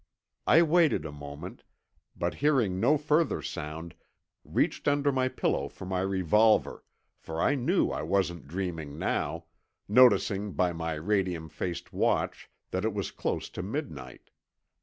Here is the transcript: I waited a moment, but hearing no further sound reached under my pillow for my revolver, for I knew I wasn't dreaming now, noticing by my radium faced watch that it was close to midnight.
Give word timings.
I 0.47 0.63
waited 0.63 1.05
a 1.05 1.11
moment, 1.11 1.63
but 2.15 2.33
hearing 2.41 2.79
no 2.79 2.97
further 2.97 3.39
sound 3.43 3.93
reached 4.43 4.87
under 4.87 5.11
my 5.11 5.27
pillow 5.27 5.69
for 5.69 5.85
my 5.85 5.99
revolver, 5.99 6.83
for 7.19 7.39
I 7.39 7.53
knew 7.53 7.91
I 7.91 8.01
wasn't 8.01 8.47
dreaming 8.47 8.97
now, 8.97 9.45
noticing 9.87 10.53
by 10.53 10.73
my 10.73 10.93
radium 10.95 11.49
faced 11.49 11.93
watch 11.93 12.49
that 12.71 12.83
it 12.83 12.95
was 12.95 13.11
close 13.11 13.47
to 13.49 13.61
midnight. 13.61 14.31